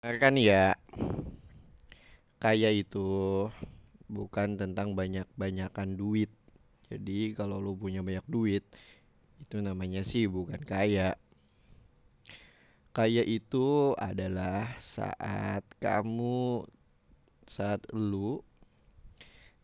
kan 0.00 0.32
ya? 0.32 0.80
Kaya 2.40 2.72
itu 2.72 3.04
bukan 4.08 4.56
tentang 4.56 4.96
banyak-banyakan 4.96 6.00
duit. 6.00 6.32
Jadi 6.88 7.36
kalau 7.36 7.60
lu 7.60 7.76
punya 7.76 8.00
banyak 8.00 8.24
duit 8.24 8.64
itu 9.44 9.60
namanya 9.60 10.00
sih 10.00 10.24
bukan 10.24 10.56
kaya. 10.64 11.20
Kaya 12.96 13.22
itu 13.28 13.92
adalah 14.00 14.72
saat 14.80 15.62
kamu 15.84 16.64
saat 17.44 17.84
lu 17.92 18.40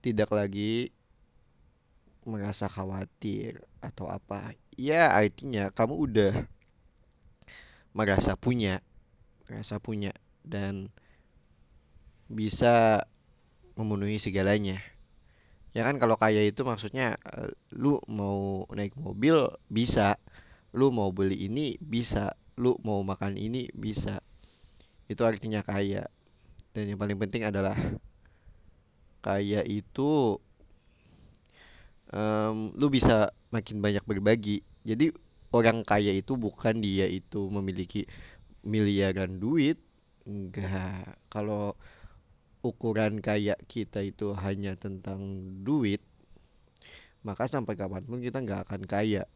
tidak 0.04 0.28
lagi 0.36 0.92
merasa 2.28 2.68
khawatir 2.68 3.64
atau 3.80 4.12
apa. 4.12 4.52
Ya 4.76 5.16
artinya 5.16 5.72
kamu 5.72 5.96
udah 5.96 6.34
merasa 7.96 8.36
punya 8.36 8.84
merasa 9.48 9.80
punya 9.80 10.12
dan 10.46 10.88
bisa 12.30 13.02
memenuhi 13.76 14.16
segalanya. 14.16 14.78
Ya 15.76 15.84
kan 15.84 16.00
kalau 16.00 16.16
kaya 16.16 16.40
itu 16.40 16.64
maksudnya 16.64 17.20
eh, 17.36 17.52
lu 17.76 18.00
mau 18.08 18.64
naik 18.72 18.96
mobil 18.96 19.36
bisa. 19.68 20.16
Lu 20.72 20.88
mau 20.88 21.12
beli 21.12 21.50
ini 21.50 21.76
bisa. 21.82 22.32
Lu 22.56 22.80
mau 22.80 23.04
makan 23.04 23.36
ini 23.36 23.68
bisa. 23.76 24.24
Itu 25.10 25.28
artinya 25.28 25.60
kaya. 25.60 26.08
Dan 26.72 26.88
yang 26.88 26.98
paling 27.00 27.20
penting 27.20 27.44
adalah 27.44 27.76
kaya 29.20 29.60
itu 29.66 30.40
em, 32.12 32.72
lu 32.76 32.88
bisa 32.88 33.28
makin 33.52 33.84
banyak 33.84 34.04
berbagi. 34.08 34.64
Jadi 34.86 35.12
orang 35.52 35.84
kaya 35.84 36.12
itu 36.12 36.36
bukan 36.36 36.80
dia 36.80 37.08
itu 37.08 37.48
memiliki 37.52 38.04
miliaran 38.66 39.38
duit 39.38 39.78
enggak 40.26 41.16
kalau 41.30 41.78
ukuran 42.66 43.22
kaya 43.22 43.54
kita 43.70 44.02
itu 44.02 44.34
hanya 44.34 44.74
tentang 44.74 45.22
duit 45.62 46.02
maka 47.26 47.50
sampai 47.50 47.74
kapan 47.74 48.06
pun 48.06 48.22
kita 48.22 48.38
nggak 48.38 48.70
akan 48.70 48.86
kaya. 48.86 49.26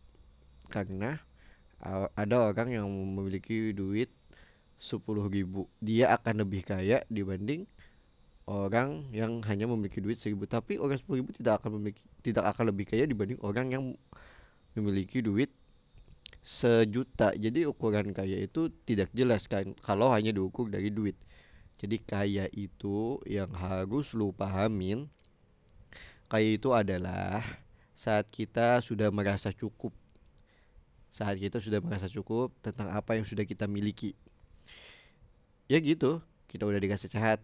Karena 0.70 1.18
ada 2.14 2.55
orang 2.55 2.70
yang 2.70 2.86
memiliki 2.86 3.74
duit 3.74 4.14
sepuluh 4.78 5.27
ribu. 5.27 5.66
Dia 5.83 6.14
akan 6.14 6.46
lebih 6.46 6.62
kaya 6.62 7.02
dibanding 7.11 7.66
orang 8.46 9.11
yang 9.11 9.42
hanya 9.42 9.66
memiliki 9.66 9.98
duit 9.98 10.22
seribu. 10.22 10.46
Tapi 10.46 10.78
orang 10.78 10.94
sepuluh 10.94 11.27
ribu 11.27 11.34
tidak 11.34 11.58
akan 11.58 11.83
memiliki 11.83 12.06
tidak 12.22 12.46
akan 12.55 12.70
lebih 12.70 12.86
kaya 12.86 13.11
dibanding 13.11 13.42
orang 13.42 13.74
yang 13.74 13.84
memiliki 14.78 15.18
duit 15.18 15.50
sejuta. 16.41 17.36
Jadi 17.36 17.69
ukuran 17.69 18.16
kaya 18.16 18.41
itu 18.41 18.72
tidak 18.88 19.12
jelas 19.12 19.44
kan 19.46 19.77
kalau 19.84 20.08
hanya 20.12 20.33
diukur 20.33 20.69
dari 20.72 20.88
duit. 20.88 21.16
Jadi 21.80 21.96
kaya 22.05 22.44
itu 22.52 23.20
yang 23.24 23.48
harus 23.56 24.12
lu 24.12 24.36
pahamin 24.36 25.08
kaya 26.28 26.55
itu 26.55 26.70
adalah 26.77 27.42
saat 27.96 28.28
kita 28.28 28.80
sudah 28.84 29.08
merasa 29.12 29.52
cukup. 29.52 29.92
Saat 31.11 31.42
kita 31.42 31.58
sudah 31.58 31.83
merasa 31.83 32.06
cukup 32.06 32.55
tentang 32.62 32.92
apa 32.94 33.18
yang 33.18 33.27
sudah 33.27 33.42
kita 33.42 33.66
miliki. 33.66 34.14
Ya 35.66 35.80
gitu 35.80 36.22
kita 36.48 36.64
udah 36.66 36.80
dikasih 36.80 37.11
sehat. 37.11 37.42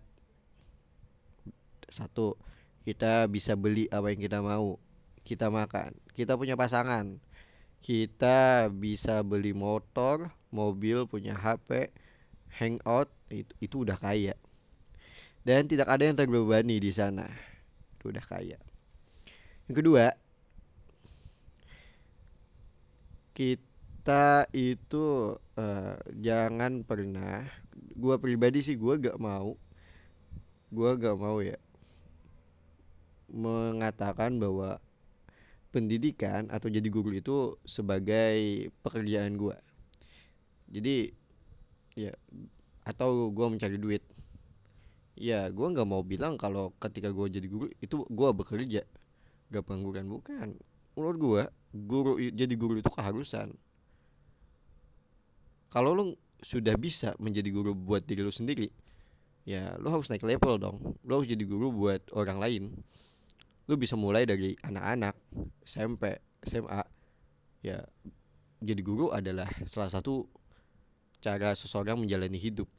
Satu 1.91 2.39
kita 2.87 3.27
bisa 3.27 3.59
beli 3.59 3.91
apa 3.91 4.15
yang 4.15 4.21
kita 4.23 4.39
mau. 4.41 4.79
Kita 5.27 5.51
makan 5.51 5.91
kita 6.15 6.39
punya 6.39 6.55
pasangan 6.55 7.19
kita 7.81 8.71
bisa 8.73 9.21
beli 9.23 9.53
motor 9.53 10.33
mobil 10.51 11.05
punya 11.05 11.37
HP 11.37 11.93
hangout 12.57 13.13
itu, 13.29 13.53
itu 13.61 13.77
udah 13.85 13.99
kaya. 13.99 14.35
Dan 15.47 15.71
tidak 15.71 15.87
ada 15.87 16.03
yang 16.03 16.19
terbebani 16.19 16.83
di 16.83 16.91
sana. 16.91 17.27
Itu 17.99 18.11
udah 18.11 18.25
kaya. 18.25 18.59
Yang 19.67 19.77
kedua 19.83 20.07
kita 23.37 24.49
itu 24.57 25.37
uh, 25.61 25.97
jangan 26.25 26.81
pernah 26.89 27.45
gua 27.93 28.17
pribadi 28.17 28.65
sih 28.65 28.81
gua 28.81 28.97
gak 28.97 29.21
mau 29.21 29.61
gua 30.73 30.97
gak 30.97 31.21
mau 31.21 31.45
ya 31.45 31.61
mengatakan 33.29 34.41
bahwa 34.41 34.81
pendidikan 35.77 36.49
atau 36.49 36.73
jadi 36.73 36.89
guru 36.89 37.13
itu 37.13 37.61
sebagai 37.69 38.73
pekerjaan 38.81 39.37
gua. 39.37 39.53
Jadi 40.73 41.13
ya 42.01 42.17
atau 42.89 43.29
gua 43.29 43.53
mencari 43.53 43.77
duit. 43.77 44.01
Ya 45.21 45.53
gua 45.53 45.77
nggak 45.77 45.85
mau 45.85 46.01
bilang 46.01 46.41
kalau 46.41 46.73
ketika 46.81 47.13
gua 47.13 47.29
jadi 47.29 47.45
guru 47.45 47.69
itu 47.85 48.09
gua 48.09 48.33
bekerja. 48.33 48.89
Gak 49.53 49.63
pengangguran 49.69 50.09
bukan. 50.09 50.57
Menurut 50.97 51.17
gua 51.21 51.43
guru 51.77 52.17
jadi 52.17 52.57
guru 52.57 52.81
itu 52.81 52.89
keharusan. 52.89 53.53
Kalau 55.69 55.93
lu 55.93 56.17
sudah 56.41 56.73
bisa 56.81 57.13
menjadi 57.21 57.53
guru 57.53 57.77
buat 57.77 58.01
diri 58.09 58.25
lu 58.25 58.33
sendiri 58.33 58.73
ya 59.45 59.77
lu 59.77 59.93
harus 59.93 60.09
naik 60.09 60.25
level 60.25 60.57
dong. 60.57 60.77
Lu 61.05 61.21
harus 61.21 61.29
jadi 61.29 61.45
guru 61.45 61.69
buat 61.69 62.01
orang 62.17 62.41
lain 62.41 62.65
lu 63.67 63.75
bisa 63.75 63.99
mulai 63.99 64.23
dari 64.23 64.55
anak-anak 64.63 65.15
SMP 65.67 66.15
SMA 66.47 66.83
ya 67.67 67.83
jadi 68.63 68.81
guru 68.83 69.11
adalah 69.11 69.47
salah 69.67 69.91
satu 69.91 70.27
cara 71.21 71.53
seseorang 71.53 71.99
menjalani 71.99 72.39
hidup. 72.39 72.71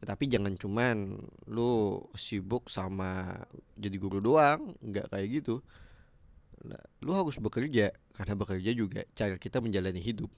Tetapi 0.00 0.24
jangan 0.28 0.56
cuman 0.56 1.20
lu 1.48 2.00
sibuk 2.16 2.68
sama 2.72 3.36
jadi 3.76 3.96
guru 4.00 4.24
doang 4.24 4.72
nggak 4.80 5.12
kayak 5.12 5.28
gitu. 5.40 5.60
Nah, 6.66 6.80
lu 7.04 7.12
harus 7.12 7.36
bekerja 7.38 7.92
karena 8.16 8.34
bekerja 8.34 8.70
juga 8.72 9.04
cara 9.12 9.36
kita 9.36 9.60
menjalani 9.60 10.00
hidup. 10.00 10.32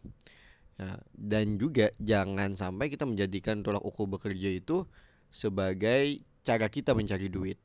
Ya, 0.79 0.95
dan 1.15 1.59
juga 1.59 1.91
jangan 1.99 2.55
sampai 2.55 2.87
kita 2.87 3.03
menjadikan 3.03 3.67
tolak 3.67 3.83
ukur 3.83 4.07
bekerja 4.07 4.51
itu 4.63 4.87
sebagai 5.35 6.23
cara 6.47 6.71
kita 6.71 6.95
mencari 6.95 7.27
duit 7.27 7.59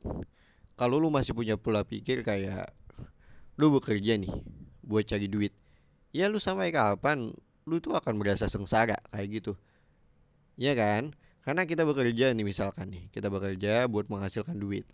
kalau 0.74 0.98
lu 0.98 1.10
masih 1.10 1.34
punya 1.34 1.54
pola 1.54 1.86
pikir 1.86 2.26
kayak 2.26 2.66
lu 3.58 3.70
bekerja 3.70 4.18
nih 4.18 4.30
buat 4.82 5.06
cari 5.06 5.30
duit. 5.30 5.54
Ya 6.10 6.26
lu 6.30 6.42
sampai 6.42 6.74
kapan 6.74 7.30
lu 7.64 7.76
tuh 7.80 7.94
akan 7.94 8.18
merasa 8.18 8.50
sengsara 8.50 8.98
kayak 9.14 9.42
gitu. 9.42 9.52
Ya 10.58 10.74
kan? 10.74 11.14
Karena 11.42 11.68
kita 11.68 11.84
bekerja 11.84 12.32
nih 12.32 12.46
misalkan 12.46 12.90
nih 12.90 13.06
kita 13.10 13.30
bekerja 13.30 13.86
buat 13.86 14.10
menghasilkan 14.10 14.58
duit. 14.58 14.86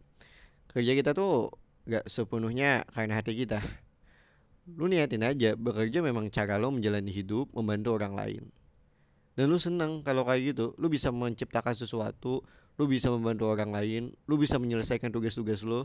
Kerja 0.70 0.92
kita 0.94 1.16
tuh 1.16 1.54
gak 1.88 2.06
sepenuhnya 2.06 2.84
karena 2.92 3.18
hati 3.18 3.34
kita. 3.34 3.58
Lu 4.76 4.86
niatin 4.86 5.24
aja 5.24 5.56
bekerja 5.56 6.04
memang 6.04 6.28
cara 6.30 6.60
lo 6.60 6.70
menjalani 6.70 7.10
hidup 7.10 7.50
membantu 7.56 7.96
orang 7.96 8.14
lain. 8.14 8.42
Dan 9.34 9.48
lu 9.48 9.56
seneng 9.56 10.04
kalau 10.04 10.28
kayak 10.28 10.54
gitu 10.54 10.76
lu 10.76 10.92
bisa 10.92 11.08
menciptakan 11.08 11.72
sesuatu 11.72 12.44
lu 12.80 12.88
bisa 12.88 13.12
membantu 13.12 13.52
orang 13.52 13.76
lain 13.76 14.16
lu 14.24 14.40
bisa 14.40 14.56
menyelesaikan 14.56 15.12
tugas-tugas 15.12 15.60
lu. 15.68 15.84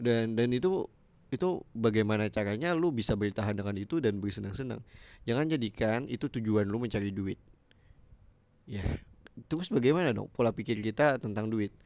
Dan 0.00 0.32
dan 0.32 0.48
itu 0.56 0.88
itu 1.28 1.60
bagaimana 1.76 2.32
caranya 2.32 2.72
lu 2.72 2.96
bisa 2.96 3.12
bertahan 3.12 3.52
dengan 3.52 3.76
itu 3.76 4.00
dan 4.00 4.16
bersenang-senang. 4.24 4.80
Jangan 5.28 5.52
jadikan 5.52 6.08
itu 6.08 6.32
tujuan 6.32 6.64
lu 6.64 6.80
mencari 6.80 7.12
duit. 7.12 7.36
Ya 8.64 8.80
terus 9.52 9.68
bagaimana 9.68 10.16
dong 10.16 10.32
pola 10.32 10.56
pikir 10.56 10.80
kita 10.80 11.20
tentang 11.20 11.52
duit? 11.52 11.76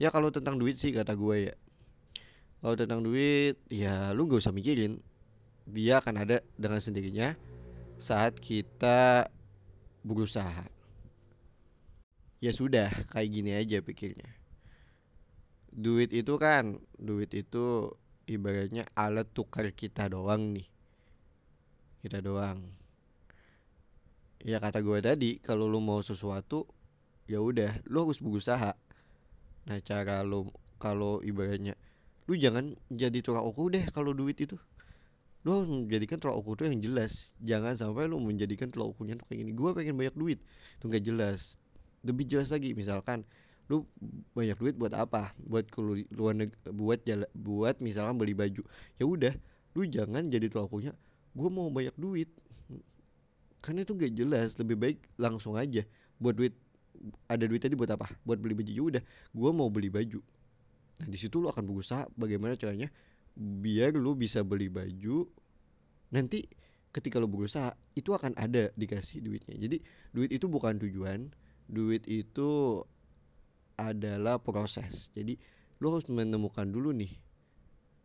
Ya 0.00 0.08
kalau 0.08 0.32
tentang 0.32 0.56
duit 0.56 0.80
sih 0.80 0.96
kata 0.96 1.12
gue 1.12 1.52
ya. 1.52 1.54
Kalau 2.64 2.80
tentang 2.80 3.04
duit 3.04 3.60
ya 3.68 4.16
lu 4.16 4.24
gak 4.24 4.40
usah 4.40 4.56
mikirin. 4.56 5.04
Dia 5.68 6.00
akan 6.00 6.24
ada 6.24 6.40
dengan 6.56 6.80
sendirinya 6.80 7.36
saat 8.00 8.40
kita 8.40 9.28
berusaha 10.04 10.73
ya 12.44 12.52
sudah 12.52 12.92
kayak 13.16 13.32
gini 13.32 13.56
aja 13.56 13.80
pikirnya. 13.80 14.28
Duit 15.72 16.12
itu 16.12 16.36
kan 16.36 16.76
duit 17.00 17.32
itu 17.32 17.96
ibaratnya 18.28 18.84
alat 18.92 19.24
tukar 19.32 19.64
kita 19.72 20.12
doang 20.12 20.52
nih. 20.52 20.68
Kita 22.04 22.20
doang. 22.20 22.60
Ya 24.44 24.60
kata 24.60 24.84
gue 24.84 25.00
tadi 25.00 25.40
kalau 25.40 25.64
lu 25.64 25.80
mau 25.80 26.04
sesuatu 26.04 26.68
ya 27.24 27.40
udah 27.40 27.80
lu 27.88 28.04
harus 28.04 28.20
berusaha. 28.20 28.76
Nah 29.64 29.78
cara 29.80 30.20
lu 30.20 30.52
kalau 30.76 31.24
ibaratnya 31.24 31.72
lu 32.28 32.36
jangan 32.36 32.76
jadi 32.92 33.24
tukang 33.24 33.48
ukur 33.48 33.72
deh 33.72 33.88
kalau 33.88 34.12
duit 34.12 34.36
itu. 34.36 34.60
Lu 35.48 35.64
harus 35.64 35.72
menjadikan 35.72 36.20
tolak 36.20 36.44
ukur 36.44 36.60
itu 36.60 36.68
yang 36.68 36.80
jelas. 36.84 37.32
Jangan 37.40 37.72
sampai 37.72 38.04
lu 38.04 38.20
menjadikan 38.20 38.68
tolak 38.68 38.92
ukurnya 38.92 39.16
tuh 39.16 39.32
kayak 39.32 39.48
gini. 39.48 39.52
Gue 39.56 39.72
pengen 39.72 39.96
banyak 39.96 40.12
duit. 40.12 40.44
Itu 40.76 40.92
gak 40.92 41.04
jelas 41.08 41.63
lebih 42.04 42.28
jelas 42.28 42.52
lagi 42.52 42.76
misalkan 42.76 43.24
lu 43.72 43.88
banyak 44.36 44.60
duit 44.60 44.76
buat 44.76 44.92
apa? 44.92 45.32
Buat 45.48 45.72
ke 45.72 45.80
luar 46.12 46.36
buat 46.68 47.00
jala, 47.08 47.24
buat 47.32 47.80
misalkan 47.80 48.20
beli 48.20 48.36
baju. 48.36 48.60
Ya 49.00 49.04
udah 49.08 49.32
lu 49.74 49.88
jangan 49.88 50.28
jadi 50.28 50.46
tolak 50.52 50.70
gue 51.34 51.48
mau 51.50 51.66
banyak 51.72 51.96
duit. 51.96 52.28
Karena 53.64 53.82
itu 53.82 53.96
gak 53.96 54.12
jelas 54.12 54.54
lebih 54.60 54.76
baik 54.76 54.98
langsung 55.16 55.56
aja 55.56 55.80
buat 56.20 56.36
duit 56.36 56.52
ada 57.26 57.48
duit 57.48 57.64
tadi 57.64 57.74
buat 57.74 57.88
apa? 57.90 58.06
Buat 58.22 58.38
beli 58.44 58.54
baju. 58.54 58.70
Ya 58.70 58.82
udah 58.84 59.02
gue 59.32 59.50
mau 59.56 59.72
beli 59.72 59.88
baju. 59.88 60.20
Nah 61.00 61.08
di 61.08 61.18
situ 61.18 61.40
lu 61.40 61.48
akan 61.48 61.64
berusaha 61.64 62.06
bagaimana 62.14 62.54
caranya 62.54 62.86
biar 63.34 63.96
lu 63.98 64.14
bisa 64.14 64.46
beli 64.46 64.70
baju 64.70 65.26
nanti 66.14 66.46
ketika 66.94 67.18
lu 67.18 67.26
berusaha 67.26 67.74
itu 67.98 68.14
akan 68.14 68.38
ada 68.38 68.70
dikasih 68.78 69.24
duitnya. 69.24 69.58
Jadi 69.58 69.82
duit 70.14 70.30
itu 70.30 70.46
bukan 70.46 70.78
tujuan 70.78 71.32
duit 71.68 72.04
itu 72.06 72.82
adalah 73.74 74.38
proses. 74.40 75.10
Jadi 75.16 75.38
lu 75.82 75.90
harus 75.94 76.06
menemukan 76.10 76.68
dulu 76.68 76.94
nih 76.94 77.10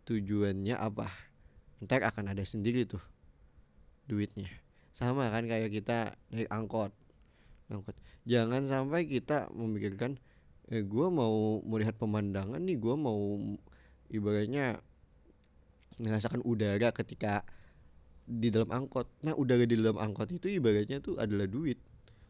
tujuannya 0.09 0.75
apa. 0.75 1.07
Ntar 1.79 2.03
akan 2.03 2.33
ada 2.33 2.43
sendiri 2.43 2.83
tuh 2.89 3.01
duitnya. 4.09 4.49
Sama 4.91 5.29
kan 5.31 5.45
kayak 5.45 5.71
kita 5.71 6.17
naik 6.33 6.49
angkot. 6.49 6.91
Angkot. 7.69 7.95
Jangan 8.25 8.65
sampai 8.65 9.05
kita 9.05 9.47
memikirkan 9.53 10.17
eh 10.69 10.85
gue 10.85 11.07
mau 11.09 11.65
melihat 11.65 11.97
pemandangan 11.97 12.61
nih 12.61 12.77
gue 12.77 12.93
mau 12.93 13.41
ibaratnya 14.13 14.77
merasakan 15.97 16.45
udara 16.45 16.93
ketika 16.93 17.41
di 18.29 18.53
dalam 18.53 18.69
angkot. 18.69 19.09
Nah 19.25 19.33
udara 19.33 19.65
di 19.65 19.77
dalam 19.77 19.97
angkot 19.97 20.29
itu 20.33 20.49
ibaratnya 20.49 21.01
tuh 21.01 21.17
adalah 21.17 21.49
duit 21.49 21.77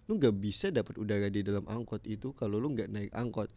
lu 0.10 0.18
nggak 0.18 0.36
bisa 0.42 0.74
dapat 0.74 0.98
udara 0.98 1.30
di 1.30 1.46
dalam 1.46 1.64
angkot 1.70 2.02
itu 2.10 2.34
kalau 2.34 2.58
lu 2.58 2.74
nggak 2.74 2.90
naik 2.90 3.14
angkot. 3.14 3.48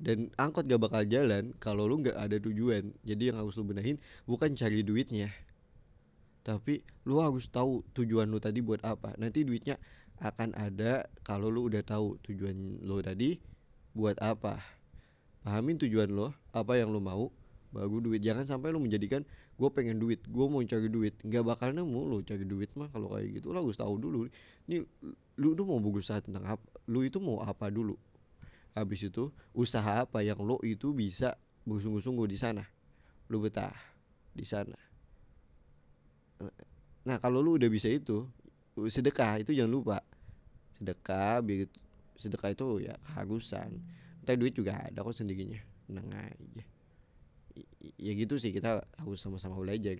Dan 0.00 0.32
angkot 0.40 0.64
gak 0.64 0.80
bakal 0.80 1.04
jalan 1.04 1.52
kalau 1.60 1.84
lu 1.84 2.00
nggak 2.00 2.16
ada 2.16 2.40
tujuan. 2.40 2.88
Jadi 3.04 3.28
yang 3.28 3.36
harus 3.36 3.60
lu 3.60 3.68
benahin 3.68 4.00
bukan 4.24 4.56
cari 4.56 4.80
duitnya 4.80 5.28
tapi 6.40 6.80
lu 7.04 7.20
harus 7.20 7.52
tahu 7.52 7.84
tujuan 7.92 8.28
lu 8.28 8.40
tadi 8.40 8.64
buat 8.64 8.80
apa. 8.84 9.14
Nanti 9.20 9.44
duitnya 9.44 9.76
akan 10.20 10.56
ada 10.56 11.04
kalau 11.24 11.52
lu 11.52 11.68
udah 11.68 11.84
tahu 11.84 12.16
tujuan 12.24 12.82
lu 12.84 13.00
tadi 13.04 13.40
buat 13.92 14.16
apa. 14.20 14.56
Pahamin 15.40 15.80
tujuan 15.80 16.12
lo 16.12 16.32
apa 16.52 16.76
yang 16.76 16.92
lu 16.92 17.00
mau 17.00 17.32
baru 17.70 18.02
duit. 18.02 18.22
Jangan 18.22 18.46
sampai 18.46 18.74
lu 18.74 18.82
menjadikan 18.82 19.22
gue 19.56 19.68
pengen 19.70 19.98
duit 19.98 20.22
gue 20.26 20.46
mau 20.46 20.62
cari 20.62 20.88
duit. 20.90 21.14
Nggak 21.22 21.44
bakal 21.46 21.70
nemu 21.74 22.00
lu 22.06 22.18
cari 22.22 22.44
duit 22.46 22.70
mah 22.78 22.90
kalau 22.90 23.14
kayak 23.14 23.40
gitu. 23.40 23.54
Lo 23.54 23.62
harus 23.62 23.78
tahu 23.78 23.98
dulu 23.98 24.26
ini 24.70 24.82
lu 25.40 25.54
tuh 25.54 25.64
mau 25.66 25.78
berusaha 25.80 26.20
tentang 26.20 26.46
apa 26.46 26.66
lu 26.90 27.06
itu 27.06 27.18
mau 27.22 27.42
apa 27.42 27.70
dulu? 27.70 27.94
Habis 28.74 29.10
itu 29.10 29.34
usaha 29.54 30.06
apa 30.06 30.22
yang 30.22 30.38
lo 30.42 30.58
itu 30.62 30.94
bisa 30.94 31.34
bersungguh-sungguh 31.66 32.26
di 32.30 32.38
sana? 32.38 32.62
Lu 33.30 33.42
betah 33.42 33.74
di 34.34 34.46
sana. 34.46 34.78
Nah 37.06 37.16
kalau 37.18 37.42
lu 37.42 37.58
udah 37.58 37.70
bisa 37.70 37.90
itu 37.90 38.26
sedekah 38.76 39.42
itu 39.42 39.54
jangan 39.54 39.72
lupa. 39.72 39.98
Sedekah 40.78 41.42
biar 41.44 41.68
sedekah 42.20 42.52
itu 42.52 42.84
ya 42.84 42.92
keharusan 43.00 43.80
ntar 44.20 44.36
duit 44.36 44.52
juga 44.52 44.76
ada 44.76 45.00
kok 45.00 45.16
sendirinya 45.16 45.56
tenang 45.88 46.12
aja 46.12 46.64
ya 47.98 48.12
gitu 48.14 48.38
sih 48.38 48.52
kita 48.54 48.84
harus 49.02 49.18
sama-sama 49.18 49.58
belajar 49.58 49.98